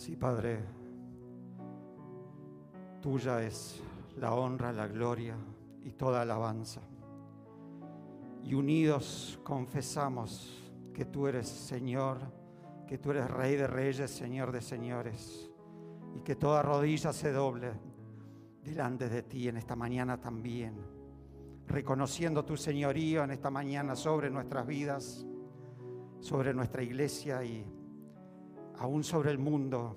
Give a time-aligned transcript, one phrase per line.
[0.00, 0.58] Sí, Padre,
[3.02, 3.82] tuya es
[4.16, 5.36] la honra, la gloria
[5.84, 6.80] y toda alabanza.
[8.42, 12.16] Y unidos confesamos que tú eres Señor,
[12.86, 15.50] que tú eres Rey de Reyes, Señor de Señores,
[16.16, 17.70] y que toda rodilla se doble
[18.64, 20.76] delante de ti en esta mañana también,
[21.66, 25.26] reconociendo tu señorío en esta mañana sobre nuestras vidas,
[26.20, 27.79] sobre nuestra iglesia y
[28.80, 29.94] aún sobre el mundo.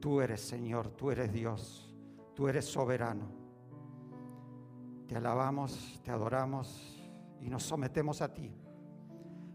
[0.00, 1.94] Tú eres Señor, tú eres Dios,
[2.34, 3.26] tú eres soberano.
[5.06, 6.98] Te alabamos, te adoramos
[7.40, 8.50] y nos sometemos a ti,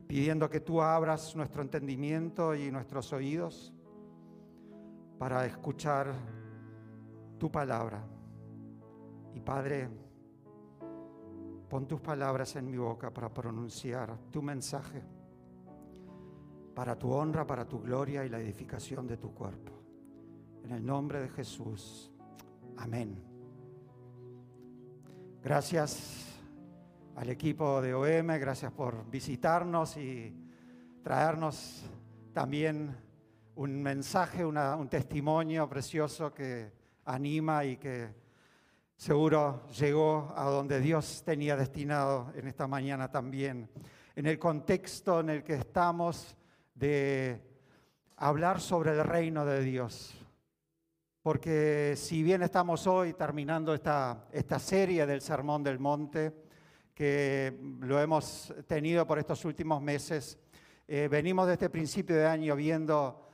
[0.08, 3.74] pidiendo que tú abras nuestro entendimiento y nuestros oídos
[5.18, 6.14] para escuchar
[7.40, 8.06] tu palabra.
[9.34, 9.90] Y Padre,
[11.68, 15.02] pon tus palabras en mi boca para pronunciar tu mensaje,
[16.76, 19.72] para tu honra, para tu gloria y la edificación de tu cuerpo.
[20.64, 22.12] En el nombre de Jesús.
[22.78, 23.24] Amén.
[25.42, 26.26] Gracias
[27.16, 30.36] al equipo de OM, gracias por visitarnos y
[31.02, 31.86] traernos
[32.34, 32.94] también
[33.56, 36.74] un mensaje, un testimonio precioso que
[37.06, 38.10] anima y que
[38.98, 43.70] seguro llegó a donde Dios tenía destinado en esta mañana también,
[44.14, 46.36] en el contexto en el que estamos
[46.76, 47.42] de
[48.18, 50.14] hablar sobre el reino de Dios.
[51.22, 56.34] Porque si bien estamos hoy terminando esta, esta serie del Sermón del Monte,
[56.94, 60.38] que lo hemos tenido por estos últimos meses,
[60.88, 63.28] eh, venimos desde principio de año viendo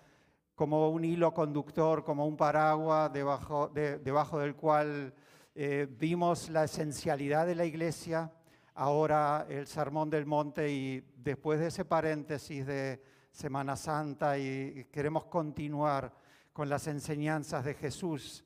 [0.56, 5.14] como un hilo conductor, como un paraguas debajo, debajo del cual
[5.54, 8.32] eh, vimos la esencialidad de la iglesia,
[8.76, 13.02] ahora el Sermón del Monte y después de ese paréntesis de
[13.32, 16.14] Semana Santa y queremos continuar
[16.54, 18.44] con las enseñanzas de Jesús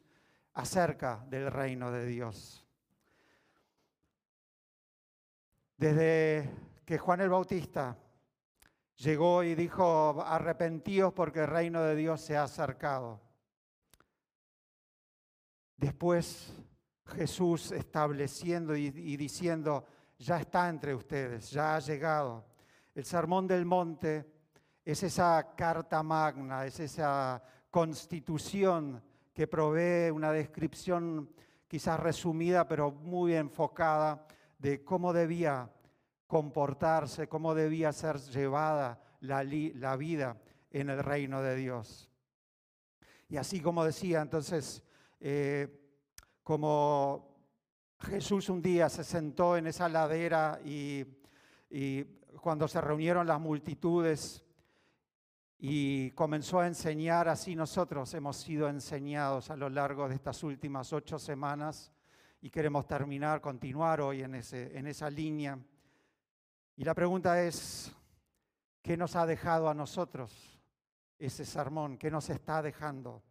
[0.53, 2.65] acerca del reino de Dios.
[5.77, 6.49] Desde
[6.85, 7.97] que Juan el Bautista
[8.97, 13.19] llegó y dijo, arrepentíos porque el reino de Dios se ha acercado.
[15.75, 16.53] Después
[17.07, 19.85] Jesús estableciendo y, diciendo,
[20.17, 22.45] ya está entre ustedes, ya ha llegado.
[22.93, 24.34] El Sermón del Monte
[24.85, 27.41] es esa carta magna, es esa
[27.71, 29.01] constitución
[29.33, 31.29] que provee una descripción
[31.67, 34.25] quizás resumida, pero muy enfocada
[34.59, 35.69] de cómo debía
[36.27, 39.43] comportarse, cómo debía ser llevada la,
[39.97, 40.37] vida
[40.71, 42.09] en el reino de Dios.
[43.27, 44.83] Y así como decía, entonces,
[45.19, 45.81] eh,
[46.43, 47.35] como
[47.99, 51.05] Jesús un día se sentó en esa ladera y,
[52.39, 54.44] cuando se reunieron las multitudes
[55.57, 60.91] y comenzó a enseñar, así nosotros hemos sido enseñados a lo largo de estas últimas
[60.93, 61.91] ocho semanas
[62.41, 65.57] y queremos terminar, continuar hoy en, ese, en esa línea.
[66.75, 67.91] Y la pregunta es,
[68.81, 70.61] ¿qué nos ha dejado a nosotros
[71.17, 71.97] ese sermón?
[71.97, 73.23] ¿Qué nos está dejando?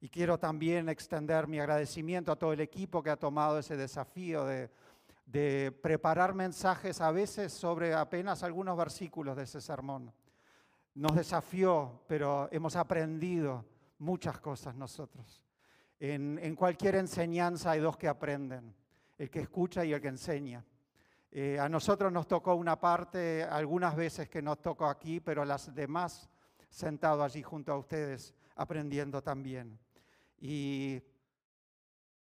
[0.00, 4.44] Y quiero también extender mi agradecimiento a todo el equipo que ha tomado ese desafío
[4.44, 4.70] de,
[5.82, 10.12] preparar mensajes a veces sobre apenas algunos versículos de ese sermón.
[10.96, 13.66] Nos desafió, pero hemos aprendido
[13.98, 15.44] muchas cosas nosotros.
[16.00, 18.74] En, cualquier enseñanza hay dos que aprenden,
[19.18, 20.64] el que escucha y el que enseña.
[21.30, 25.74] Eh, a nosotros nos tocó una parte, algunas veces que nos tocó aquí, pero las
[25.74, 26.30] demás
[26.70, 29.78] sentado allí junto a ustedes aprendiendo también
[30.38, 31.02] y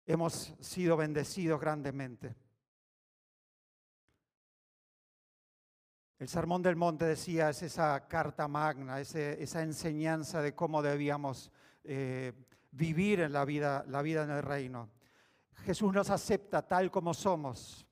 [0.05, 2.37] hemos sido bendecidos grandemente.
[6.21, 11.51] El Sermón del Monte decía, es esa carta magna, esa enseñanza de cómo debíamos
[11.83, 12.33] eh,
[12.69, 14.87] vivir en la vida, la vida en el reino.
[15.65, 17.87] Jesús nos acepta tal como somos,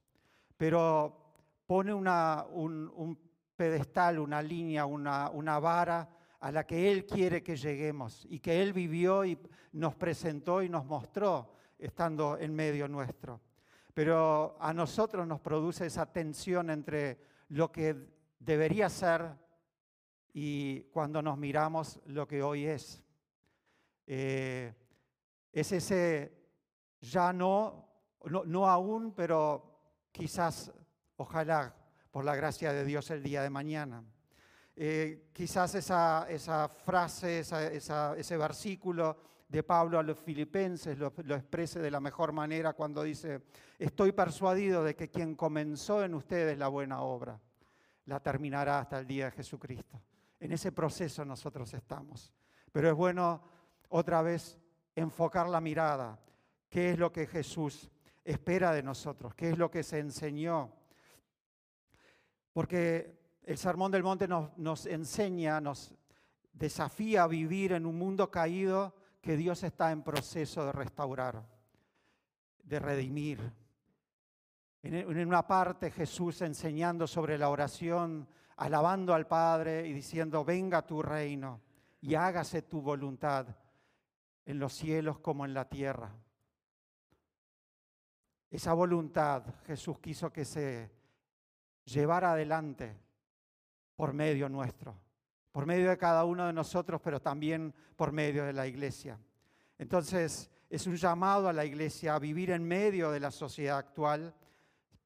[0.56, 1.34] pero
[1.66, 3.18] pone un,
[3.56, 6.08] pedestal, una línea, una vara
[6.40, 9.40] a la que Él quiere que lleguemos y que Él vivió y
[9.72, 13.42] nos presentó y nos mostró estando en medio nuestro.
[13.92, 19.36] Pero a nosotros nos produce esa tensión entre lo que debería ser
[20.34, 23.04] y cuando nos miramos lo que hoy es.
[24.08, 24.74] Eh,
[25.52, 26.40] es ese
[27.02, 27.88] ya no,
[28.26, 29.80] no, no aún, pero
[30.12, 30.72] quizás,
[31.18, 31.76] ojalá,
[32.12, 34.04] por la gracia de Dios el día de mañana.
[34.76, 41.80] Eh, quizás esa, esa frase, ese versículo de Pablo a los filipenses lo, lo, exprese
[41.80, 43.42] de la mejor manera cuando dice,
[43.78, 47.40] estoy persuadido de que quien comenzó en ustedes la buena obra,
[48.10, 50.02] la terminará hasta el día de Jesucristo.
[50.40, 52.34] En ese proceso nosotros estamos.
[52.72, 53.42] Pero es bueno
[53.90, 54.58] otra vez
[54.96, 56.20] enfocar la mirada.
[56.70, 57.90] ¿Qué es lo que Jesús
[58.24, 59.34] espera de nosotros?
[59.36, 60.74] ¿Qué es lo que se enseñó?
[62.52, 65.94] Porque el Sermón del Monte nos, nos enseña, nos
[66.52, 71.44] desafía a vivir en un mundo caído que Dios está en proceso de restaurar,
[72.64, 73.52] de redimir.
[74.82, 78.28] En una parte Jesús enseñando sobre la oración,
[78.58, 81.62] alabando al Padre y diciendo, venga tu reino
[82.02, 83.48] y hágase tu voluntad
[84.46, 86.16] en los cielos como en la tierra.
[88.50, 90.90] Esa voluntad Jesús quiso que se
[91.86, 92.98] llevara adelante
[93.96, 94.96] por medio nuestro,
[95.52, 99.20] por medio de cada uno de nosotros, pero también por medio de la iglesia.
[99.78, 104.34] Entonces, es un llamado a la iglesia a vivir en medio de la sociedad actual,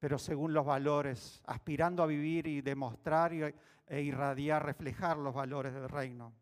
[0.04, 5.88] pero según los valores, aspirando a vivir y demostrar e irradiar, reflejar los valores del
[5.88, 6.34] reino.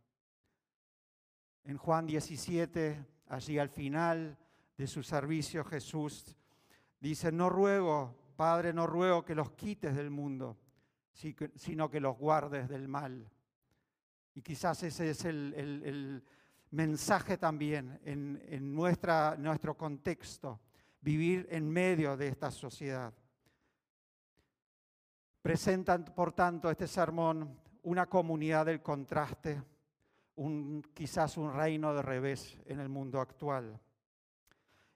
[1.62, 4.36] En Juan 17, allí al final
[4.76, 6.36] de su servicio, Jesús
[6.98, 10.58] dice, no ruego, Padre, no ruego que los quites del mundo,
[11.12, 13.30] sino que los guardes del mal.
[14.34, 16.24] Y quizás ese es el,
[16.72, 20.58] mensaje también en, nuestro contexto,
[21.00, 23.14] vivir en medio de esta sociedad.
[25.42, 29.60] Presentan, por tanto, este sermón una comunidad del contraste,
[30.94, 33.76] quizás un reino de revés en el mundo actual.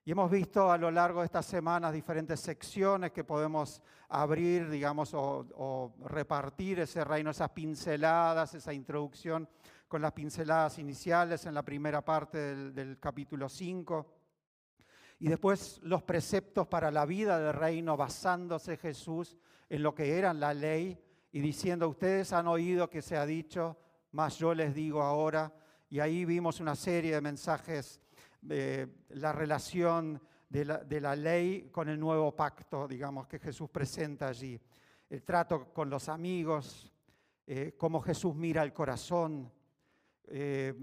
[0.05, 5.11] Y hemos visto a lo largo de estas semanas diferentes secciones que podemos abrir, digamos,
[5.15, 9.49] o, repartir ese reino, esas pinceladas, esa introducción
[9.89, 14.15] con las pinceladas iniciales en la primera parte del, del capítulo 5.
[15.19, 19.37] Y después los preceptos para la vida del reino basándose Jesús
[19.69, 20.99] en lo que era la ley
[21.33, 23.77] y diciendo, ustedes han oído que se ha dicho,
[24.13, 25.53] más yo les digo ahora.
[25.89, 28.01] Y ahí vimos una serie de mensajes
[28.49, 30.65] la relación de
[31.01, 34.61] la, ley con el nuevo pacto, digamos, que Jesús presenta allí.
[35.09, 36.93] El trato con los amigos,
[37.47, 39.53] eh, cómo Jesús mira el corazón,
[40.29, 40.75] eh,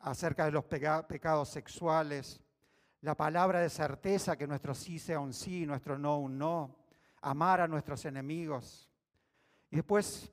[0.00, 2.40] acerca de los pecados sexuales,
[3.02, 6.76] la palabra de certeza, que nuestro sí sea un sí, nuestro no un no,
[7.26, 8.88] amar a nuestros enemigos.
[9.70, 10.32] Y después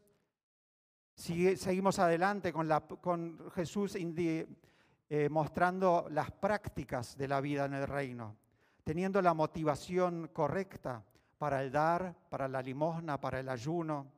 [1.15, 7.87] seguimos adelante con, la, con Jesús eh, mostrando las prácticas de la vida en el
[7.87, 8.37] reino,
[8.83, 11.03] teniendo la motivación correcta
[11.37, 14.11] para el dar, para la limosna, para el ayuno,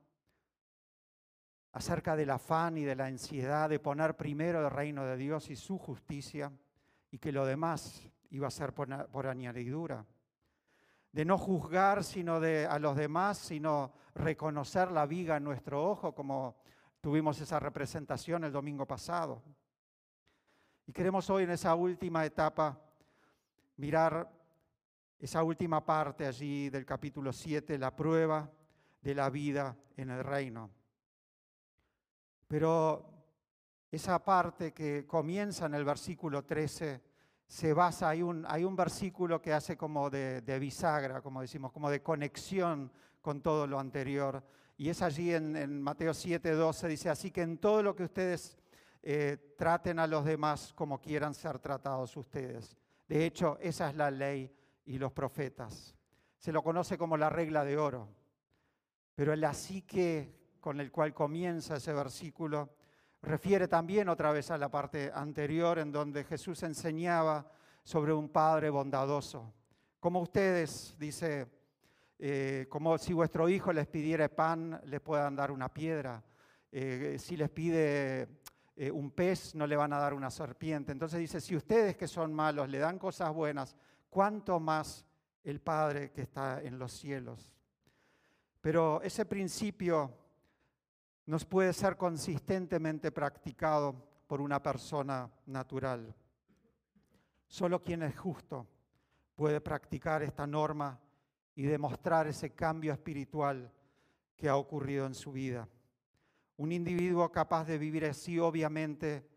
[1.72, 5.56] acerca del afán y de la ansiedad de poner primero el reino de Dios y
[5.56, 6.52] su justicia
[7.12, 10.06] y que lo demás iba a ser por, añadidura.
[11.16, 16.14] De no juzgar sino de, a los demás, sino reconocer la viga en nuestro ojo,
[16.14, 16.58] como
[17.00, 19.42] tuvimos esa representación el domingo pasado.
[20.86, 22.78] Y queremos hoy en esa última etapa
[23.78, 24.30] mirar
[25.18, 28.52] esa última parte allí del capítulo 7, la prueba
[29.00, 30.70] de la vida en el reino.
[32.46, 33.10] Pero
[33.90, 37.02] esa parte que comienza en el versículo 13
[37.48, 41.90] se basa, hay un, hay un versículo que hace como de, bisagra, como decimos, como
[41.90, 44.44] de conexión con todo lo anterior.
[44.78, 48.04] Y es allí en, en Mateo 7, 12, dice, así que en todo lo que
[48.04, 48.58] ustedes
[49.08, 52.76] eh, traten a los demás como quieran ser tratados ustedes.
[53.08, 54.52] De hecho, esa es la ley
[54.84, 55.96] y los profetas.
[56.40, 58.10] Se lo conoce como la regla de oro.
[59.14, 62.75] Pero el así que con el cual comienza ese versículo
[63.26, 67.52] refiere también otra vez a la parte anterior en donde Jesús enseñaba
[67.84, 69.54] sobre un Padre bondadoso.
[70.00, 71.48] Como ustedes, dice,
[72.20, 76.24] eh, como si vuestro hijo les pidiera pan, le puedan dar una piedra.
[76.72, 78.28] Eh, si les pide
[78.76, 80.92] eh, un pez, no le van a dar una serpiente.
[80.92, 83.76] Entonces dice, si ustedes que son malos le dan cosas buenas,
[84.10, 85.06] ¿cuánto más
[85.44, 87.56] el Padre que está en los cielos?
[88.62, 90.25] Pero ese principio
[91.26, 93.96] nos puede ser consistentemente practicado
[94.28, 96.16] por una persona natural.
[97.48, 98.68] Solo quien es justo
[99.36, 101.00] puede practicar esta norma
[101.56, 103.72] y demostrar ese cambio espiritual
[104.36, 105.68] que ha ocurrido en su vida.
[106.58, 109.28] Un individuo capaz de vivir así obviamente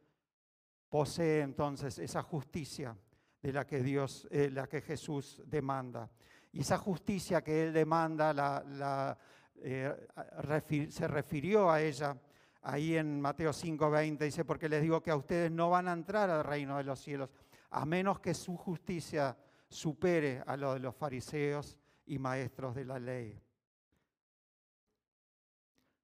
[0.89, 2.97] posee entonces esa justicia
[3.43, 6.11] de la que Dios, eh, la que Jesús demanda.
[6.53, 9.19] Y esa justicia que Él demanda la,
[9.63, 12.17] eh, se refirió a ella
[12.63, 16.31] ahí en Mateo 5:20, dice, porque les digo que a ustedes no van a entrar
[16.31, 17.31] al reino de los cielos,
[17.71, 19.37] a menos que su justicia
[19.69, 23.41] supere a lo de los fariseos y maestros de la ley.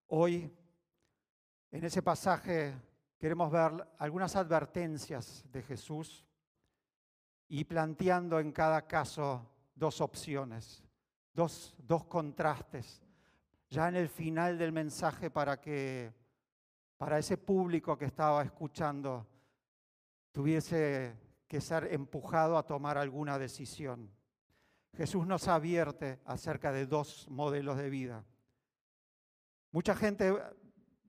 [0.08, 0.50] Hoy
[1.70, 2.74] en ese pasaje
[3.18, 6.24] queremos ver algunas advertencias de Jesús
[7.48, 10.84] y planteando en cada caso dos opciones,
[11.32, 13.03] dos, dos contrastes,
[13.74, 16.14] ya en el final del mensaje para que
[16.96, 19.26] para ese público que estaba escuchando
[20.30, 24.08] tuviese que ser empujado a tomar alguna decisión.
[24.96, 28.24] Jesús nos advierte acerca de dos modelos de vida.
[29.72, 30.32] Mucha gente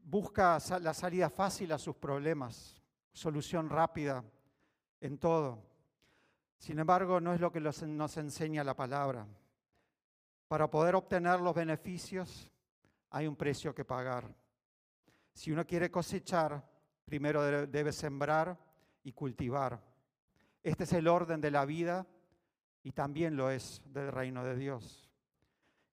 [0.04, 2.82] busca la salida fácil a sus problemas,
[3.14, 4.24] solución rápida
[5.02, 5.62] en todo.
[6.58, 9.28] Sin embargo, no es lo que nos enseña la palabra.
[10.48, 12.50] Para poder obtener los beneficios
[13.16, 14.36] hay un precio que pagar.
[15.32, 16.62] Si uno quiere cosechar,
[17.06, 18.60] primero debe sembrar
[19.04, 19.82] y cultivar.
[20.62, 22.06] Este es el orden de la vida
[22.84, 25.10] y también lo es del reino de Dios.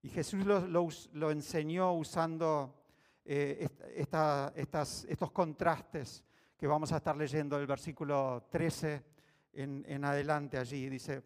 [0.02, 2.83] Y Jesús lo, enseñó usando
[3.25, 6.25] eh, estos contrastes
[6.57, 9.05] que vamos a estar leyendo del versículo 13
[9.52, 10.88] en, en adelante allí.
[10.88, 11.23] Dice,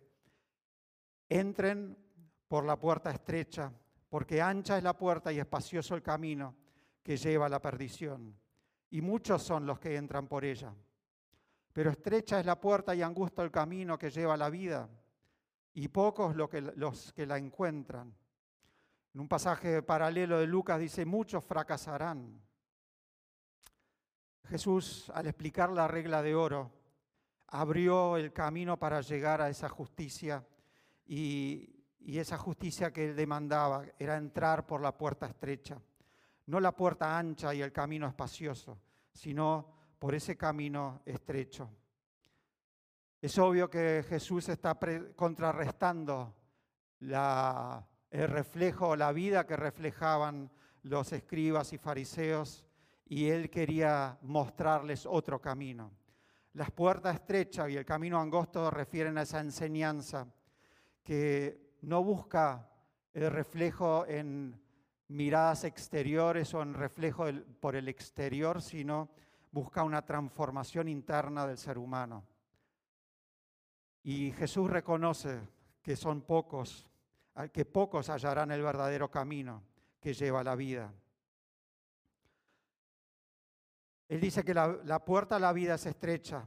[1.27, 1.97] entren
[2.49, 3.73] por la puerta estrecha,
[4.09, 6.55] porque ancha es la puerta y espacioso el camino
[7.03, 8.37] que lleva a la perdición,
[8.91, 10.75] y muchos son los que entran por ella.
[11.73, 14.89] Pero estrecha es la puerta y angusto el camino que lleva a la vida,
[15.75, 18.15] y pocos los que la encuentran.
[19.13, 22.41] En un pasaje paralelo de Lucas dice, muchos fracasarán.
[24.49, 26.73] Jesús, al explicar la regla de oro,
[27.49, 30.47] abrió el camino para llegar a esa justicia
[31.07, 31.76] y,
[32.15, 35.81] esa justicia que él demandaba era entrar por la puerta estrecha,
[36.47, 38.79] no la puerta ancha y el camino espacioso,
[39.13, 41.69] sino por ese camino estrecho.
[43.21, 44.79] Es obvio que Jesús está
[45.17, 46.33] contrarrestando
[47.01, 50.49] el reflejo, la vida que reflejaban
[50.83, 52.65] los escribas y fariseos,
[53.07, 55.91] y él quería mostrarles otro camino.
[56.53, 60.29] Las puertas estrechas y el camino angosto refieren a esa enseñanza
[61.03, 62.69] que no busca
[63.13, 64.61] el reflejo en
[65.09, 67.27] miradas exteriores o en reflejo
[67.61, 69.09] por el exterior, sino
[69.53, 72.25] busca una transformación interna del ser humano.
[74.03, 75.41] Y Jesús reconoce
[75.83, 76.87] que son pocos,
[77.53, 79.63] que pocos hallarán el verdadero camino
[80.01, 80.93] que lleva a la vida.
[84.09, 86.45] Él dice que la, puerta a la vida es estrecha,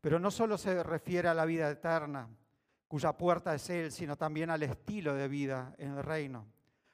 [0.00, 2.28] pero no solo se refiere a la vida eterna,
[2.90, 6.48] cuya puerta es Él, sino también al estilo de vida en el reino.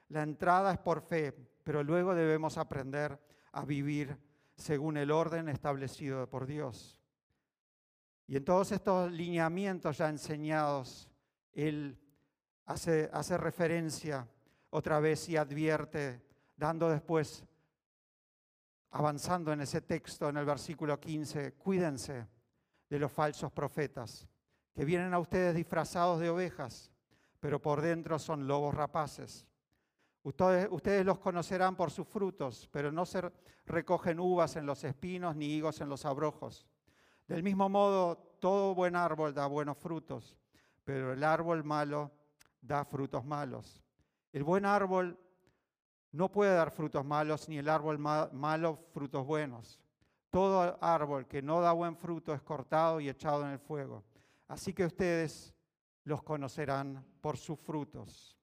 [0.09, 3.19] La entrada es por fe, pero luego debemos aprender
[3.53, 4.15] a vivir
[4.55, 7.01] según el orden establecido por Dios.
[8.27, 11.09] Y en todos estos lineamientos ya enseñados,
[11.51, 11.99] Él
[12.65, 14.27] hace, hace referencia
[14.69, 16.21] otra vez y advierte,
[16.55, 17.43] dando después
[18.91, 22.27] avanzando en ese texto, en el versículo 15, cuídense
[22.87, 24.27] de los falsos profetas,
[24.77, 26.91] que vienen a ustedes disfrazados de ovejas,
[27.39, 29.47] pero por dentro son lobos rapaces.
[30.21, 33.23] Ustedes, ustedes, los conocerán por sus frutos, pero no se
[33.65, 36.67] recogen uvas en los espinos ni higos en los abrojos.
[37.27, 40.37] Del mismo modo, todo buen árbol da buenos frutos,
[40.83, 42.11] pero el árbol malo
[42.61, 43.81] da frutos malos.
[44.31, 45.17] El buen árbol
[46.11, 49.79] no puede dar frutos malos, ni el árbol malo frutos buenos.
[50.29, 54.03] Todo árbol que no da buen fruto es cortado y echado en el fuego.
[54.47, 55.53] Así que ustedes
[56.03, 58.37] los conocerán por sus frutos.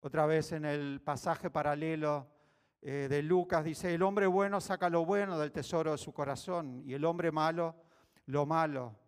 [0.00, 2.28] Otra vez en el pasaje paralelo
[2.80, 6.82] eh, de Lucas dice, el hombre bueno saca lo bueno del tesoro de su corazón
[6.84, 7.76] y el hombre malo
[8.26, 8.98] lo malo,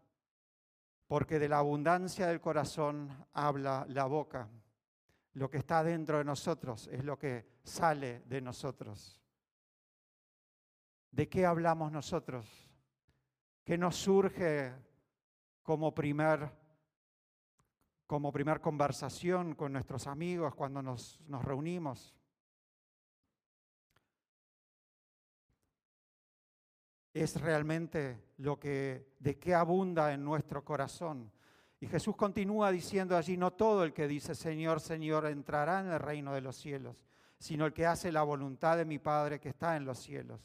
[1.06, 4.48] porque de la abundancia del corazón habla la boca.
[5.32, 9.20] Lo que está dentro de nosotros es lo que sale de nosotros.
[11.10, 12.46] ¿De qué hablamos nosotros?
[13.64, 14.72] ¿Qué nos surge
[15.64, 16.48] como primer,
[18.06, 22.14] como primer conversación con nuestros amigos cuando nos, nos reunimos?
[27.14, 31.30] es realmente lo que de qué abunda en nuestro corazón.
[31.80, 36.00] Y Jesús continúa diciendo allí, no todo el que dice Señor, Señor entrará en el
[36.00, 37.04] reino de los cielos,
[37.38, 40.40] sino el que hace la voluntad de mi Padre que está en los cielos.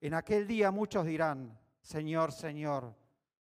[0.00, 2.94] En aquel día muchos dirán, Señor, Señor,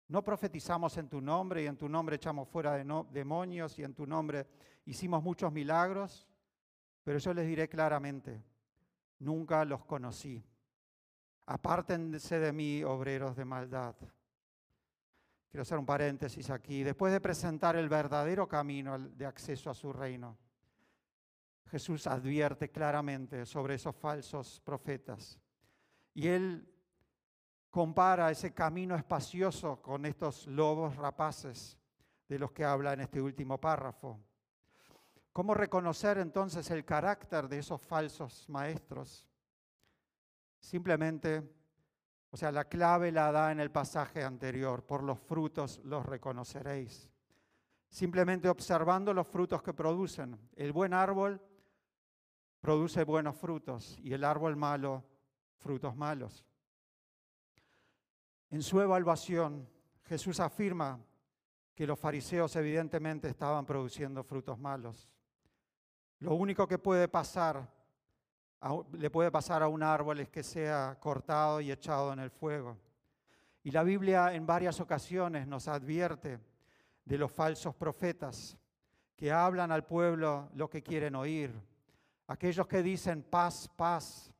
[0.08, 3.94] ¿no profetizamos en tu nombre y en tu nombre echamos fuera de demonios y en
[3.94, 4.46] tu nombre
[4.84, 6.28] hicimos muchos milagros?
[7.02, 8.42] Pero yo les diré claramente,
[9.18, 10.42] nunca los conocí.
[11.46, 13.96] Apártense de mí, obreros de maldad.
[15.50, 16.82] Quiero hacer un paréntesis aquí.
[16.82, 20.38] Después de presentar el verdadero camino de acceso a su reino,
[21.66, 25.38] Jesús advierte claramente sobre esos falsos profetas.
[26.14, 26.71] Y él
[27.72, 31.78] compara ese camino espacioso con estos lobos rapaces
[32.28, 34.20] de los que habla en este último párrafo.
[35.32, 39.26] ¿Cómo reconocer entonces el carácter de esos falsos maestros?
[40.60, 41.42] Simplemente,
[42.30, 47.08] o sea, la clave la da en el pasaje anterior, por los frutos los reconoceréis.
[47.88, 50.38] Simplemente observando los frutos que producen.
[50.56, 51.40] El buen árbol
[52.60, 55.02] produce buenos frutos y el árbol malo,
[55.56, 56.44] frutos malos.
[58.52, 59.66] En su evaluación,
[60.04, 61.00] Jesús afirma
[61.74, 65.10] que los fariseos evidentemente estaban produciendo frutos malos.
[66.18, 67.66] Lo único que puede pasar,
[68.92, 72.76] le puede pasar a un árbol es que sea cortado y echado en el fuego.
[73.62, 76.38] Y la Biblia en varias ocasiones nos advierte
[77.06, 78.58] de los falsos profetas
[79.16, 81.58] que hablan al pueblo lo que quieren oír.
[82.26, 84.30] Aquellos que dicen paz, paz,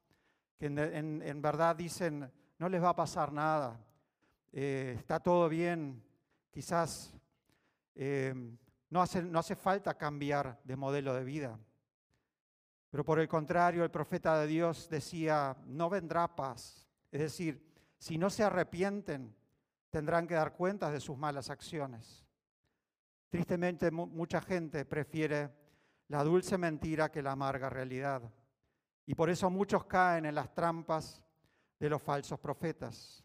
[0.59, 3.81] que en, verdad dicen no les va a pasar nada,
[4.53, 6.03] eh, está todo bien,
[6.51, 7.15] quizás
[7.95, 8.35] eh,
[8.91, 11.59] no, hace, no hace falta cambiar de modelo de vida.
[12.91, 16.87] Pero por el contrario, el profeta de Dios decía, no vendrá paz.
[17.11, 17.67] Es decir,
[17.99, 19.35] si no se arrepienten,
[19.89, 22.27] tendrán que dar cuenta de sus malas acciones.
[23.31, 25.51] Tristemente, mucha gente prefiere
[26.09, 28.23] la dulce mentira que la amarga realidad.
[29.07, 31.23] Y por eso muchos caen en las trampas
[31.79, 33.22] de los falsos profetas.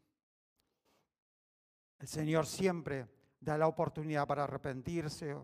[2.00, 3.08] El Señor siempre
[3.40, 5.36] da la oportunidad para arrepentirse,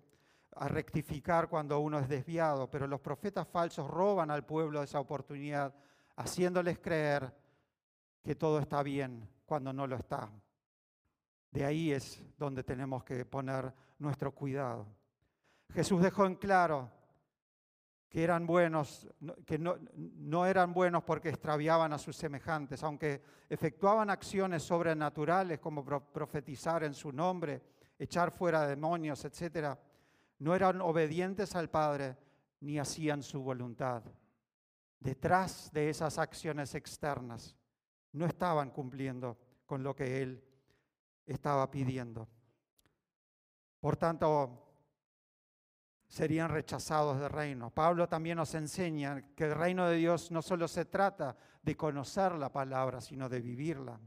[0.56, 5.74] a rectificar cuando uno es desviado, pero los profetas falsos roban al pueblo esa oportunidad,
[6.16, 7.34] haciéndoles creer
[8.22, 10.30] que todo está bien cuando no lo está.
[11.52, 14.88] De ahí es donde tenemos que poner nuestro cuidado.
[15.74, 16.90] Jesús dejó en claro
[18.14, 19.08] que eran buenos,
[19.44, 25.84] que no, no, eran buenos porque extraviaban a sus semejantes, aunque efectuaban acciones sobrenaturales como
[25.84, 27.60] profetizar en su nombre,
[27.98, 29.76] echar fuera demonios, etc.,
[30.38, 32.16] no eran obedientes al Padre
[32.60, 34.04] ni hacían su voluntad.
[35.00, 37.58] Detrás de esas acciones externas
[38.12, 40.44] no estaban cumpliendo con lo que Él
[41.26, 42.30] estaba pidiendo.
[43.80, 44.73] Por tanto,
[46.14, 47.72] serían rechazados del reino.
[47.72, 52.34] Pablo también nos enseña que el reino de Dios no solo se trata de conocer
[52.34, 54.00] la palabra, sino de vivirla.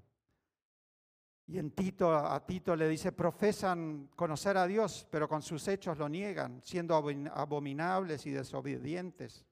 [1.48, 5.98] Y en Tito, a Tito le dice, profesan conocer a Dios, pero con sus hechos
[5.98, 9.44] lo niegan, siendo abominables y desobedientes,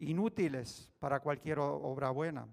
[0.00, 2.48] inútiles para cualquier obra buena.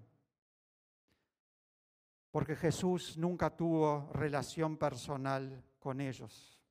[2.30, 6.62] Porque Jesús nunca tuvo relación personal con ellos.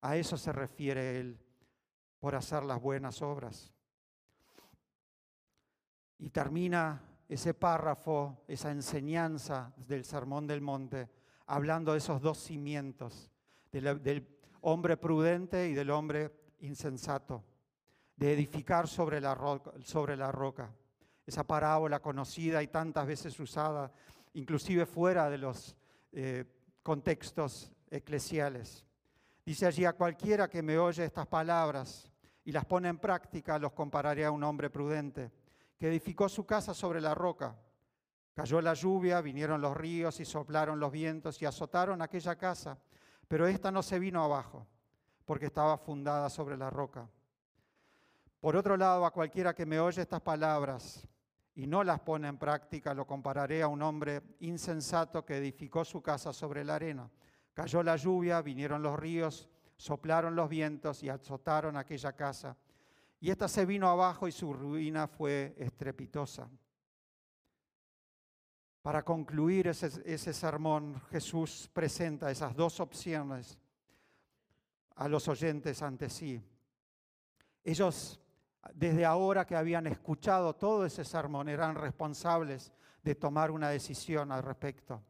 [0.00, 1.44] A eso se refiere él
[2.18, 3.72] por hacer las buenas obras.
[6.18, 11.08] Y termina ese párrafo, esa enseñanza del Sermón del Monte,
[11.46, 13.30] hablando de esos dos cimientos,
[13.70, 14.26] del,
[14.62, 17.44] hombre prudente y del hombre insensato,
[18.16, 20.74] de edificar sobre la, roca.
[21.24, 23.92] Esa parábola conocida y tantas veces usada,
[24.32, 25.76] inclusive fuera de los
[26.12, 26.44] eh,
[26.82, 28.84] contextos eclesiales.
[29.48, 32.12] Dice allí, a cualquiera que me oye estas palabras
[32.44, 35.32] y las pone en práctica, los compararé a un hombre prudente,
[35.78, 37.56] que edificó su casa sobre la roca.
[38.34, 42.76] Cayó la lluvia, vinieron los ríos y soplaron los vientos y azotaron aquella casa,
[43.26, 44.66] pero ésta no se vino abajo,
[45.24, 47.08] porque estaba fundada sobre la roca.
[48.40, 51.08] Por otro lado, a cualquiera que me oye estas palabras
[51.54, 56.02] y no las pone en práctica, lo compararé a un hombre insensato que edificó su
[56.02, 57.10] casa sobre la arena.
[57.58, 62.56] Cayó la lluvia, vinieron los ríos, soplaron los vientos y azotaron aquella casa.
[63.18, 66.48] Y ésta se vino abajo y su ruina fue estrepitosa.
[68.80, 73.58] Para concluir ese, ese, sermón, Jesús presenta esas dos opciones
[74.94, 76.40] a los oyentes ante sí.
[77.64, 78.20] Ellos,
[78.72, 84.44] desde ahora que habían escuchado todo ese sermón, eran responsables de tomar una decisión al
[84.44, 85.02] respecto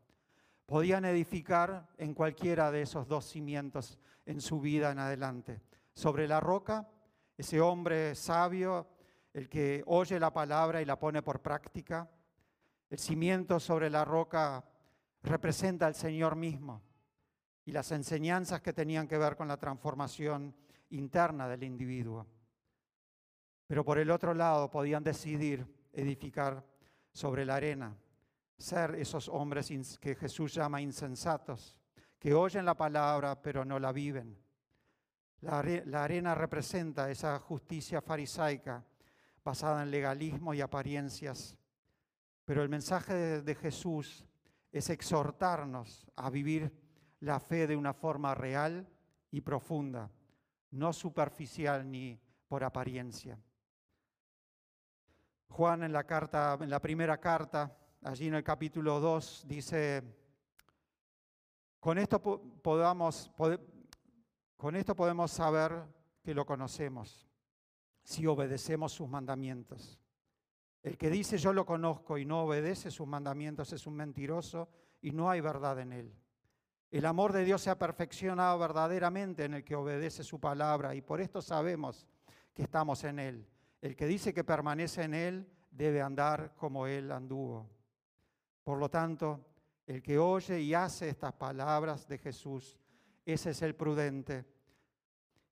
[0.69, 5.63] podían edificar en cualquiera de esos dos cimientos en su vida en adelante.
[5.95, 6.87] Sobre la roca,
[7.39, 8.87] ese hombre sabio,
[9.33, 12.11] el que oye la palabra y la pone por práctica.
[12.91, 14.63] El cimiento sobre la roca
[15.23, 16.83] representa al Señor mismo
[17.65, 20.55] y las enseñanzas que tenían que ver con la transformación
[20.91, 22.27] interna del individuo.
[23.67, 26.63] Pero por el otro lado podían decidir edificar
[27.11, 27.97] sobre la arena
[28.59, 31.79] ser esos hombres que Jesús llama insensatos,
[32.19, 34.37] que oyen la palabra pero no la viven.
[35.41, 35.61] La,
[36.03, 38.85] arena representa esa justicia farisaica
[39.45, 41.57] basada en legalismo y apariencias,
[42.45, 44.25] pero el mensaje de, Jesús
[44.73, 46.73] es exhortarnos a vivir
[47.21, 48.89] la fe de una forma real
[49.31, 50.11] y profunda,
[50.73, 53.39] no superficial ni por apariencia.
[55.51, 60.03] Juan en la carta, en la primera carta, allí en el capítulo 2, dice,
[61.81, 63.31] con esto, podamos,
[64.57, 65.85] con esto podemos saber
[66.23, 67.29] que lo conocemos,
[68.03, 70.01] si obedecemos sus mandamientos.
[70.83, 74.69] El que dice yo lo conozco y no obedece sus mandamientos es un mentiroso
[75.01, 76.15] y no hay verdad en él.
[76.91, 81.03] El amor de Dios se ha perfeccionado verdaderamente en el que obedece su palabra y
[81.03, 82.07] por esto sabemos
[82.55, 83.47] que estamos en él.
[83.83, 87.78] El que dice que permanece en él debe andar como él anduvo.
[88.69, 89.47] Por lo tanto,
[89.87, 92.77] el que oye y hace estas palabras de Jesús,
[93.25, 94.45] ese es el prudente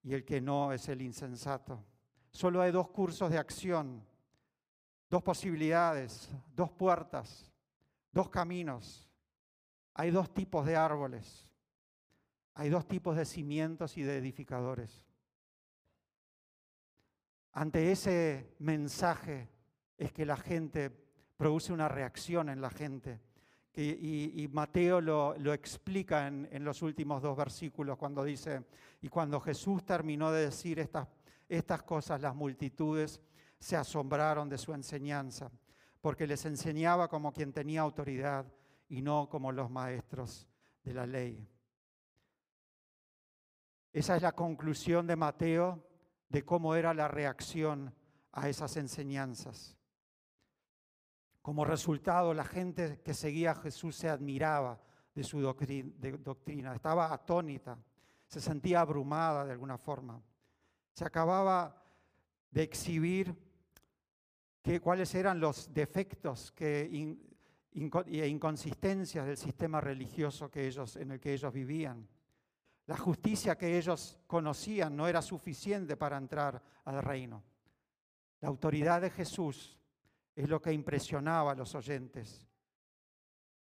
[0.02, 1.82] y el que no es el insensato.
[2.30, 4.06] Solo hay dos cursos de acción
[5.08, 7.50] dos posibilidades, dos puertas,
[8.12, 9.08] dos caminos.
[9.94, 11.48] Hay dos tipos de árboles.
[12.52, 15.06] Hay dos tipos de cimientos y de edificadores.
[17.52, 19.48] Ante ese mensaje
[19.96, 21.05] es que la gente
[21.36, 23.20] produce una reacción en la gente.
[23.78, 28.64] Y, Mateo lo, explica en, en, los últimos dos versículos cuando dice,
[29.02, 31.08] y cuando Jesús terminó de decir estas,
[31.46, 33.20] estas cosas, las multitudes
[33.58, 35.50] se asombraron de su enseñanza,
[36.00, 38.46] porque les enseñaba como quien tenía autoridad
[38.88, 40.46] y no como los maestros
[40.82, 41.46] de la ley.
[43.92, 45.82] Esa es la conclusión de Mateo
[46.28, 47.94] de cómo era la reacción
[48.32, 49.76] a esas enseñanzas.
[51.46, 54.80] Como resultado, la gente que seguía a Jesús se admiraba
[55.14, 57.78] de su doctrina, estaba atónita,
[58.26, 60.20] se sentía abrumada de alguna forma.
[60.92, 61.84] Se acababa
[62.50, 63.32] de exhibir
[64.82, 66.80] cuáles eran los defectos que,
[67.70, 72.08] e inconsistencias del sistema religioso que en el que ellos vivían.
[72.86, 77.44] La justicia que ellos conocían no era suficiente para entrar al reino.
[78.40, 79.76] La autoridad de Jesús
[80.36, 82.46] es lo que impresionaba a los oyentes,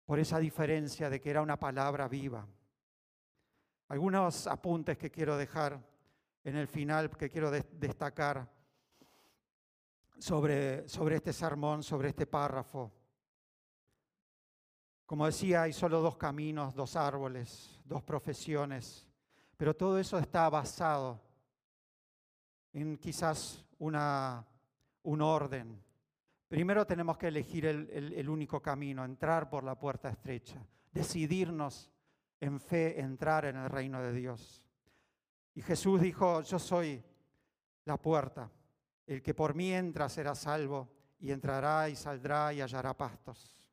[0.05, 2.45] por esa diferencia de que era una palabra viva.
[3.89, 5.79] Algunos apuntes que quiero dejar
[6.43, 8.51] en el final, que quiero destacar
[10.17, 12.91] sobre, sobre este sermón, sobre este párrafo.
[15.05, 19.07] Como decía, hay solo dos caminos, dos árboles, dos profesiones,
[19.55, 21.21] pero todo eso está basado
[22.73, 24.43] en quizás una,
[25.03, 25.92] un orden.
[26.53, 31.89] Primero tenemos que elegir el, único camino, entrar por la puerta estrecha, decidirnos
[32.39, 34.63] en fe entrar en el reino de Dios.
[35.55, 37.03] Y Jesús dijo, yo soy
[37.85, 38.51] la puerta.
[39.07, 43.67] El que por mí entra será salvo y entrará y saldrá y hallará pastos.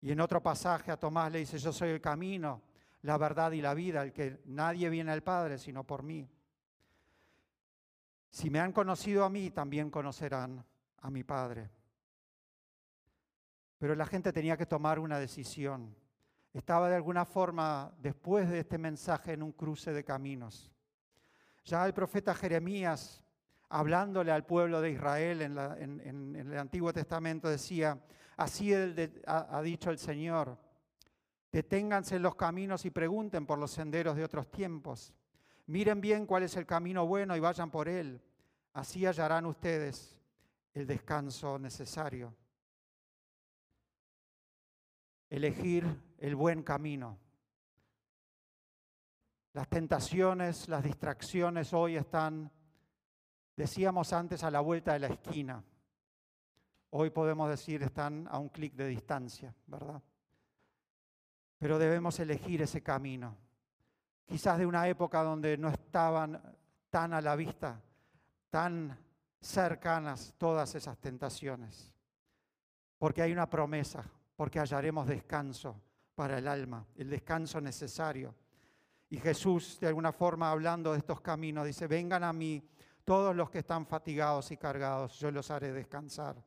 [0.00, 2.62] Y en otro pasaje a Tomás le dice, yo soy el camino,
[3.02, 6.26] la verdad y la vida, el que nadie viene al Padre sino por mí.
[8.30, 10.64] Si me han conocido a mí, también conocerán
[11.02, 11.81] a mi Padre.
[13.82, 15.92] Pero la gente tenía que tomar una decisión.
[16.52, 20.70] Estaba de alguna forma, después de este mensaje, en un cruce de caminos.
[21.64, 23.24] Ya el profeta Jeremías
[23.70, 27.98] hablándole al pueblo de Israel en, el Antiguo Testamento, decía,
[28.36, 28.72] así
[29.26, 30.56] ha, dicho el Señor,
[31.50, 35.12] deténganse en los caminos y pregunten por los senderos de otros tiempos.
[35.66, 38.22] Miren bien cuál es el camino bueno y vayan por él.
[38.74, 40.16] Así hallarán ustedes
[40.72, 42.32] el descanso necesario.
[45.32, 45.86] Elegir
[46.18, 47.18] el buen camino.
[49.54, 52.50] Las tentaciones, las distracciones hoy están
[53.56, 55.62] Decíamos antes a la vuelta de la esquina.
[56.90, 60.02] Hoy podemos decir están a un clic de distancia, ¿verdad?
[61.58, 63.36] Pero debemos elegir ese camino.
[64.24, 66.40] Quizás de una época donde no estaban
[66.90, 67.80] tan a la vista,
[68.50, 68.98] tan
[69.40, 71.94] cercanas todas esas tentaciones.
[72.98, 74.04] Porque hay una promesa,
[74.42, 75.80] porque hallaremos descanso
[76.16, 78.34] para el alma, el descanso necesario.
[79.08, 82.60] Y Jesús, de alguna forma, hablando de estos caminos, dice, vengan a mí
[83.04, 86.44] todos los que están fatigados y cargados, yo los haré descansar.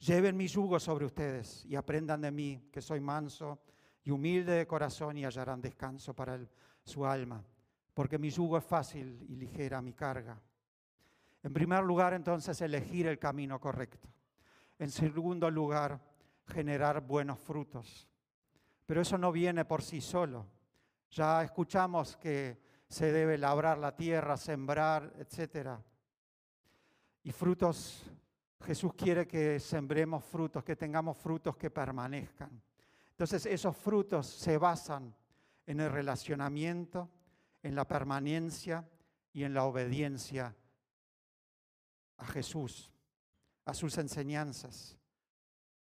[0.00, 3.62] Lleven mi yugo sobre ustedes y aprendan de mí, que soy manso
[4.04, 6.38] y humilde de corazón y hallarán descanso para
[6.84, 7.42] su alma,
[7.94, 10.38] porque mi yugo es fácil y ligera mi carga.
[11.42, 14.10] En primer lugar, entonces, elegir el camino correcto.
[14.78, 16.09] En segundo lugar,
[16.50, 18.08] generar buenos frutos.
[18.86, 20.46] Pero eso no viene por sí solo.
[21.10, 25.78] Ya escuchamos que se debe labrar la tierra, sembrar, etc.
[27.22, 28.02] Y frutos,
[28.64, 32.50] Jesús quiere que sembremos frutos, que tengamos frutos que permanezcan.
[33.10, 35.14] Entonces esos frutos se basan
[35.66, 37.08] en el relacionamiento,
[37.62, 38.88] en la permanencia
[39.32, 40.56] y en la obediencia
[42.16, 42.90] a Jesús,
[43.64, 44.99] a sus enseñanzas.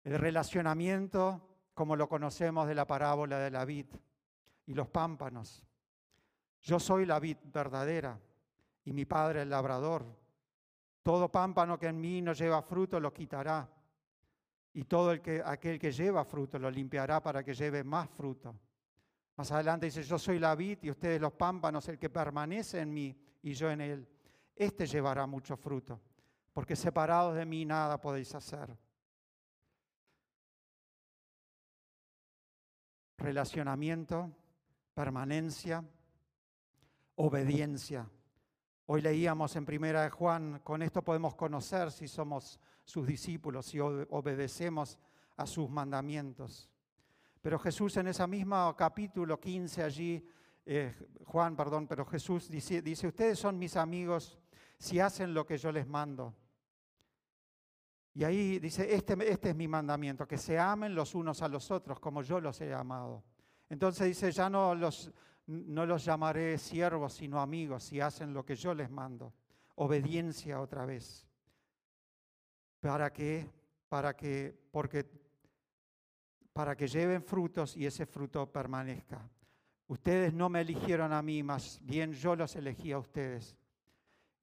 [0.03, 3.87] El relacionamiento, como lo conocemos de la parábola de la vid
[4.65, 5.63] y los pámpanos.
[6.61, 8.19] Yo soy la vid verdadera
[8.85, 10.05] y mi padre el labrador.
[11.01, 13.69] Todo pámpano que en mí no lleva fruto lo quitará
[14.73, 18.55] y todo el que, aquel que lleva fruto lo limpiará para que lleve más fruto.
[19.35, 22.93] Más adelante dice, yo soy la vid y ustedes los pámpanos, el que permanece en
[22.93, 24.07] mí y yo en él.
[24.55, 25.99] Este llevará mucho fruto,
[26.53, 28.75] porque separados de mí nada podéis hacer.
[33.17, 34.31] Relacionamiento,
[34.93, 35.83] permanencia,
[37.15, 38.09] obediencia.
[38.85, 43.79] Hoy leíamos en Primera de Juan, con esto podemos conocer si somos sus discípulos, si
[43.79, 44.97] obedecemos
[45.37, 46.69] a sus mandamientos.
[47.41, 50.25] Pero Jesús en ese mismo capítulo 15 allí,
[50.65, 50.93] eh,
[51.25, 54.37] Juan, perdón, pero Jesús dice, dice, ustedes son mis amigos
[54.77, 56.33] si hacen lo que yo les mando.
[58.15, 61.71] Y ahí dice, este, este es mi mandamiento, que se amen los unos a los
[61.71, 63.23] otros como yo los he amado.
[63.69, 65.11] Entonces dice, ya no los,
[65.47, 69.33] no los llamaré siervos, sino amigos, si hacen lo que yo les mando.
[69.75, 71.27] Obediencia otra vez.
[72.79, 73.49] ¿Para qué?
[73.89, 75.09] Para que, porque,
[76.53, 79.27] para que lleven frutos y ese fruto permanezca.
[79.87, 83.55] Ustedes no me eligieron a mí, más bien yo los elegí a ustedes.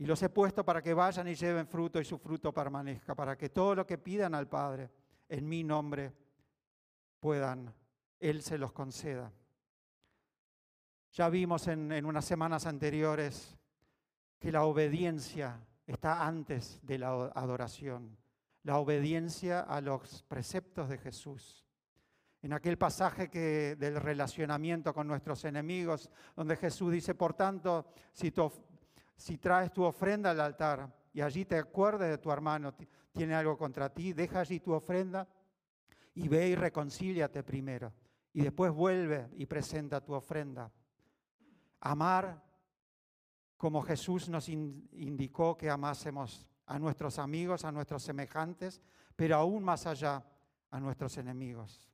[0.01, 3.37] Y los he puesto para que vayan y lleven fruto y su fruto permanezca, para
[3.37, 4.91] que todo lo que pidan al Padre
[5.29, 6.11] en mi nombre
[7.21, 7.71] puedan,
[8.19, 9.31] Él se los conceda.
[11.13, 13.59] Ya vimos en, unas semanas anteriores
[14.39, 18.17] que la obediencia está antes de la adoración,
[18.63, 21.67] la obediencia a los preceptos de Jesús.
[22.41, 28.33] En aquel pasaje que, del relacionamiento con nuestros enemigos, donde Jesús dice, por tanto, si,
[29.21, 32.75] si traes tu ofrenda al altar y allí te acuerdes de tu hermano,
[33.13, 35.29] tiene algo contra ti, deja allí tu ofrenda
[36.15, 37.93] y ve y reconcíliate primero.
[38.33, 40.73] Y después vuelve y presenta tu ofrenda.
[41.81, 42.43] Amar
[43.59, 48.81] como Jesús nos indicó que amásemos a nuestros amigos, a nuestros semejantes,
[49.17, 50.25] pero aún más allá
[50.71, 51.91] a nuestros enemigos.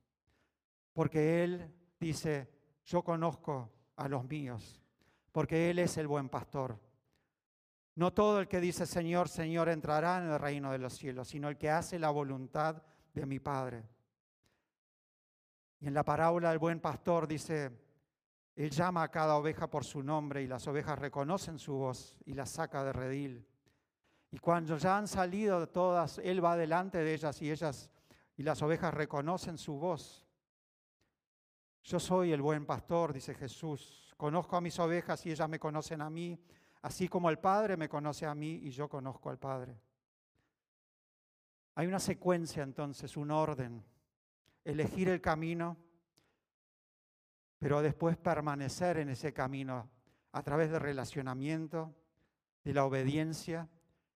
[0.93, 2.49] Porque Él dice,
[2.85, 4.81] yo conozco a los míos,
[5.33, 6.86] porque Él es el buen pastor.
[7.97, 11.49] No todo el que dice Señor, Señor entrará en el reino de los cielos, sino
[11.49, 13.83] el que hace la voluntad de mi Padre.
[15.79, 17.71] Y en la parábola del buen pastor dice,
[18.55, 22.35] él llama a cada oveja por su nombre y las ovejas reconocen su voz y
[22.35, 23.47] las saca de redil.
[24.29, 27.89] Y cuando ya han salido todas, Él va delante de ellas y ellas
[28.35, 30.23] y las ovejas reconocen su voz.
[31.83, 34.13] Yo soy el buen pastor, dice Jesús.
[34.17, 36.39] Conozco a mis ovejas y ellas me conocen a mí,
[36.81, 39.79] así como el Padre me conoce a mí y yo conozco al Padre.
[41.75, 43.83] Hay una secuencia entonces, un orden.
[44.63, 45.77] Elegir el camino,
[47.59, 49.89] pero después permanecer en ese camino
[50.31, 51.93] a través del relacionamiento,
[52.63, 53.69] de la obediencia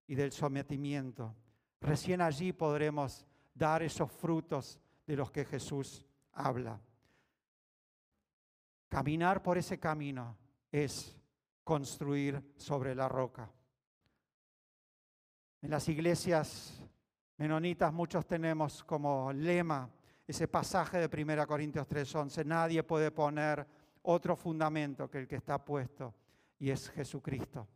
[0.07, 1.35] y del sometimiento.
[1.79, 6.79] Recién allí podremos dar esos frutos de los que Jesús habla.
[8.89, 10.37] Caminar por ese camino
[10.71, 11.20] es
[11.63, 13.51] construir sobre la roca.
[15.61, 16.83] En las iglesias
[17.37, 19.89] menonitas muchos tenemos como lema
[20.27, 23.67] ese pasaje de 1 Corintios 3:11, nadie puede poner
[24.03, 26.13] otro fundamento que el que está puesto,
[26.57, 27.67] y es Jesucristo.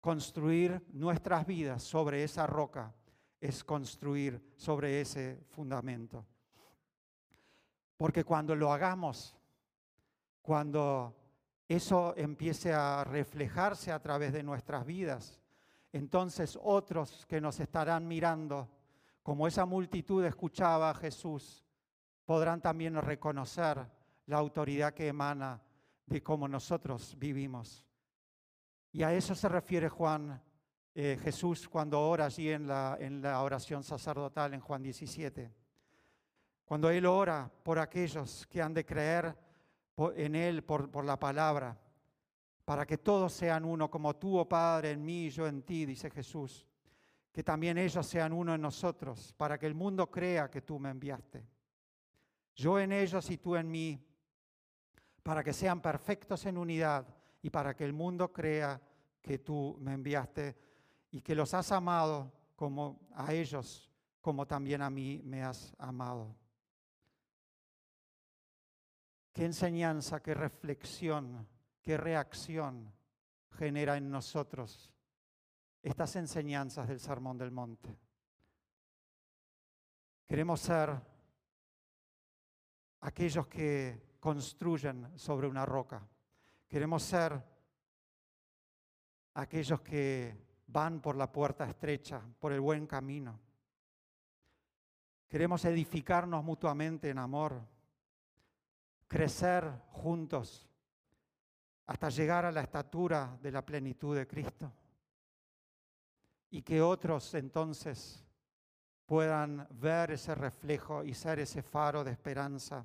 [0.00, 2.94] Construir nuestras vidas sobre esa roca
[3.40, 6.26] es construir sobre ese fundamento.
[7.96, 9.36] Porque cuando lo hagamos,
[10.42, 11.14] cuando
[11.68, 15.40] eso empiece a reflejarse a través de nuestras vidas,
[15.92, 18.68] entonces otros que nos estarán mirando
[19.22, 21.64] como esa multitud escuchaba a Jesús,
[22.26, 23.86] podrán también reconocer
[24.26, 25.62] la autoridad que emana
[26.06, 27.86] de cómo nosotros vivimos.
[28.92, 30.40] Y a eso se refiere Juan,
[30.94, 35.50] eh, Jesús, cuando ora allí en la, en la oración sacerdotal en Juan 17.
[36.64, 39.36] Cuando Él ora por aquellos que han de creer
[40.16, 41.78] en Él por, por la palabra,
[42.64, 45.86] para que todos sean uno, como tú, oh Padre, en mí y yo en ti,
[45.86, 46.66] dice Jesús
[47.34, 50.90] que también ellos sean uno en nosotros, para que el mundo crea que tú me
[50.90, 51.44] enviaste.
[52.54, 54.00] Yo en ellos y tú en mí,
[55.20, 57.04] para que sean perfectos en unidad
[57.42, 58.80] y para que el mundo crea
[59.20, 60.56] que tú me enviaste
[61.10, 66.36] y que los has amado como a ellos, como también a mí me has amado.
[69.34, 71.46] Qué enseñanza, qué reflexión,
[71.82, 72.94] qué reacción
[73.50, 74.92] genera en nosotros
[75.82, 77.98] estas enseñanzas del Sermón del Monte.
[80.24, 80.98] Queremos ser
[83.00, 86.08] aquellos que construyen sobre una roca.
[86.68, 87.38] Queremos ser
[89.34, 93.38] aquellos que van por la puerta estrecha, por el buen camino.
[95.28, 97.73] Queremos edificarnos mutuamente en amor,
[99.14, 100.68] crecer juntos
[101.86, 104.72] hasta llegar a la estatura de la plenitud de Cristo.
[106.50, 108.26] Y que otros entonces
[109.06, 112.84] puedan ver ese reflejo y ser ese faro de esperanza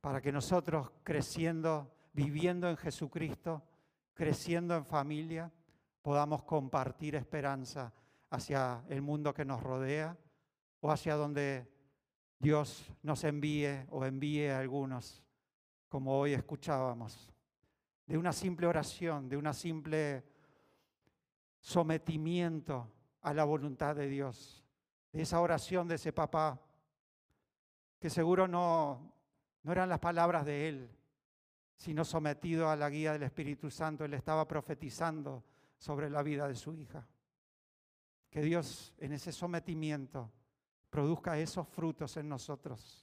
[0.00, 3.62] para que nosotros creciendo, viviendo en Jesucristo,
[4.14, 5.52] creciendo en familia,
[6.02, 7.92] podamos compartir esperanza
[8.28, 10.16] hacia el mundo que nos rodea
[10.80, 11.71] o hacia donde
[12.42, 15.22] Dios nos envíe o envíe a algunos,
[15.88, 17.32] como hoy escuchábamos,
[18.04, 20.24] de una simple oración, de una simple
[21.60, 24.64] sometimiento a la voluntad de Dios,
[25.12, 26.60] de esa oración de ese papá,
[28.00, 29.14] que seguro no,
[29.62, 30.90] no eran las palabras de él,
[31.76, 35.44] sino sometido a la guía del Espíritu Santo, él estaba profetizando
[35.78, 37.06] sobre la vida de su hija.
[38.28, 40.32] Que Dios en ese sometimiento
[40.92, 43.02] produzca esos frutos en nosotros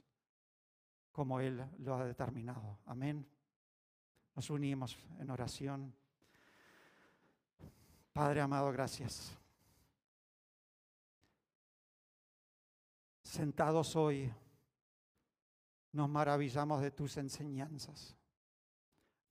[1.12, 2.78] como Él lo ha determinado.
[2.86, 3.28] Amén.
[4.36, 5.92] Nos unimos en oración.
[8.14, 9.36] Padre amado, gracias.
[13.24, 14.32] Sentados hoy,
[15.92, 18.16] nos maravillamos de tus enseñanzas,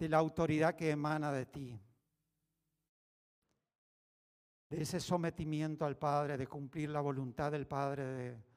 [0.00, 1.80] de la autoridad que emana de ti
[4.68, 8.47] de ese sometimiento al Padre, de cumplir la voluntad del Padre, de,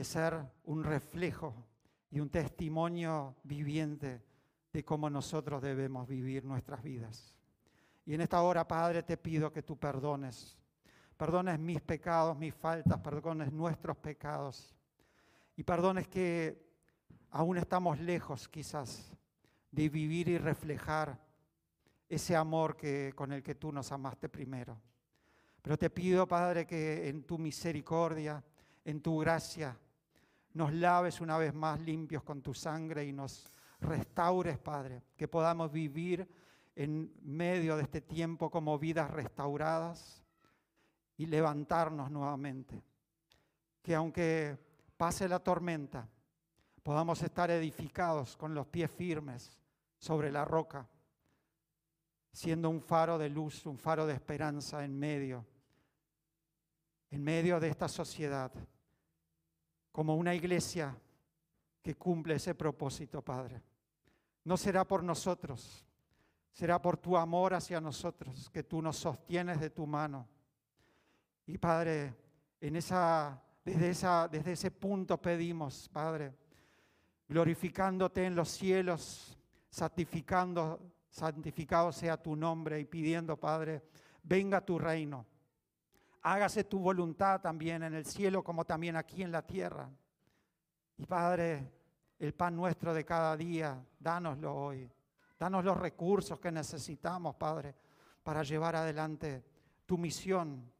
[0.00, 1.54] de ser un reflejo
[2.10, 4.22] y un testimonio viviente
[4.72, 7.36] de cómo nosotros debemos vivir nuestras vidas.
[8.06, 10.56] Y en esta hora, Padre, te pido que tú perdones,
[11.18, 14.74] perdones mis pecados, mis faltas, perdones nuestros pecados
[15.54, 16.66] y perdones que
[17.32, 19.12] aún estamos lejos quizás
[19.70, 21.20] de vivir y reflejar
[22.08, 24.80] ese amor que, con el que tú nos amaste primero.
[25.60, 28.42] Pero te pido, Padre, que en tu misericordia,
[28.84, 29.76] en tu gracia,
[30.54, 35.70] nos laves una vez más limpios con tu sangre y nos restaures, Padre, que podamos
[35.70, 36.28] vivir
[36.74, 40.22] en medio de este tiempo como vidas restauradas
[41.16, 42.82] y levantarnos nuevamente.
[43.82, 44.58] Que aunque
[44.96, 46.08] pase la tormenta,
[46.82, 49.58] podamos estar edificados con los pies firmes
[49.98, 50.88] sobre la roca
[52.32, 55.46] siendo un faro de luz, un faro de esperanza en medio,
[57.10, 58.52] en medio de esta sociedad,
[59.92, 60.96] como una iglesia
[61.82, 63.62] que cumple ese propósito, Padre.
[64.44, 65.84] No será por nosotros,
[66.52, 70.28] será por tu amor hacia nosotros, que tú nos sostienes de tu mano.
[71.46, 72.14] Y Padre,
[72.60, 76.34] en esa, desde, desde ese punto pedimos, Padre,
[77.28, 83.82] glorificándote en los cielos, santificando santificado sea tu nombre y pidiendo, Padre,
[84.22, 85.26] venga tu reino.
[86.22, 89.88] Hágase tu voluntad también en el cielo como también aquí en la tierra.
[90.96, 91.72] Y Padre,
[92.18, 94.90] el pan nuestro de cada día, dánoslo hoy.
[95.38, 97.74] Danos los recursos que necesitamos, Padre,
[98.22, 99.44] para llevar adelante
[99.86, 100.70] tu misión.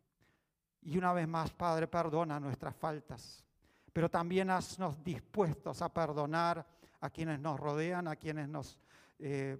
[0.82, 3.44] Y una vez más, Padre, perdona nuestras faltas.
[3.92, 6.66] Pero también haznos dispuestos a perdonar
[7.00, 8.78] a quienes nos rodean, a quienes nos
[9.18, 9.58] eh,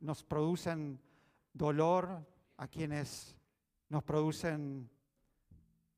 [0.00, 1.00] nos producen
[1.52, 3.36] dolor, a quienes
[3.88, 4.90] nos producen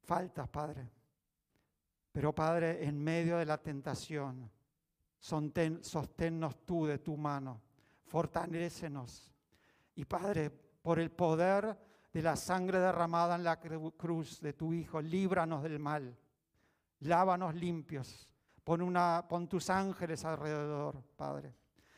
[0.07, 0.89] faltas, Padre.
[2.13, 4.51] Pero Padre, en medio de la tentación,
[5.19, 7.61] sosténnos tú de tu mano,
[8.05, 9.33] fortalécenos.
[9.97, 11.77] Y Padre, por el poder
[12.13, 16.17] de la sangre derramada en la cruz de tu Hijo, líbranos del mal,
[17.01, 18.29] lávanos limpios,
[18.65, 21.55] pon tus ángeles alrededor, Padre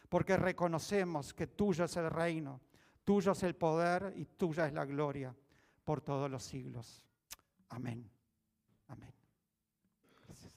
[0.08, 2.60] porque reconocemos que tuyo es el reino,
[3.04, 5.34] tuyo es el poder y tuya es la gloria
[5.84, 7.04] por todos los siglos.
[7.70, 8.10] Amén.
[8.88, 9.17] Amén.